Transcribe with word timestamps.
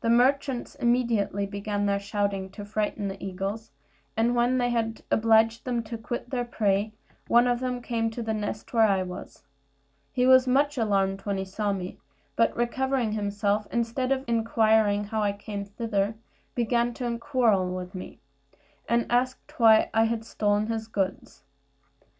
The 0.00 0.10
merchants 0.10 0.76
immediately 0.76 1.44
began 1.44 1.86
their 1.86 1.98
shouting 1.98 2.50
to 2.50 2.64
frighten 2.64 3.08
the 3.08 3.20
eagles; 3.20 3.72
and 4.16 4.36
when 4.36 4.58
they 4.58 4.70
had 4.70 5.02
obliged 5.10 5.64
them 5.64 5.82
to 5.82 5.98
quit 5.98 6.30
their 6.30 6.44
prey, 6.44 6.92
one 7.26 7.48
of 7.48 7.58
them 7.58 7.82
came 7.82 8.08
to 8.10 8.22
the 8.22 8.32
nest 8.32 8.72
where 8.72 8.86
I 8.86 9.02
was. 9.02 9.42
He 10.12 10.24
was 10.24 10.46
much 10.46 10.78
alarmed 10.78 11.22
when 11.22 11.36
he 11.36 11.44
saw 11.44 11.72
me; 11.72 11.98
but 12.36 12.56
recovering 12.56 13.10
himself, 13.10 13.66
instead 13.72 14.12
of 14.12 14.22
inquiring 14.28 15.02
how 15.02 15.20
I 15.22 15.32
came 15.32 15.64
thither, 15.64 16.14
began 16.54 16.94
to 16.94 17.18
quarrel 17.18 17.74
with 17.74 17.92
me, 17.92 18.20
and 18.88 19.10
asked 19.10 19.58
why 19.58 19.90
I 19.92 20.16
stole 20.20 20.60
his 20.60 20.86
goods. 20.86 21.42